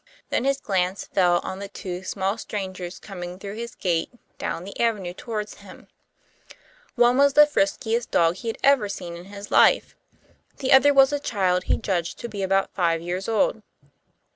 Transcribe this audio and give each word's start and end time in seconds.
Then 0.29 0.45
his 0.45 0.59
glance 0.59 1.05
fell 1.05 1.39
on 1.43 1.59
the 1.59 1.67
two 1.67 2.03
small 2.03 2.35
strangers 2.39 2.97
coming 2.97 3.37
through 3.37 3.53
his 3.53 3.75
gate 3.75 4.09
down 4.39 4.63
the 4.63 4.79
avenue 4.81 5.13
toward 5.13 5.51
him. 5.51 5.89
One 6.95 7.17
was 7.17 7.33
the 7.33 7.45
friskiest 7.45 8.09
dog 8.09 8.37
he 8.37 8.47
had 8.47 8.57
ever 8.63 8.89
seen 8.89 9.15
in 9.15 9.25
his 9.25 9.51
life. 9.51 9.95
The 10.57 10.73
other 10.73 10.91
was 10.91 11.13
a 11.13 11.19
child 11.19 11.65
he 11.65 11.77
judged 11.77 12.17
to 12.17 12.27
be 12.27 12.41
about 12.41 12.73
five 12.73 12.99
years 12.99 13.29
old. 13.29 13.61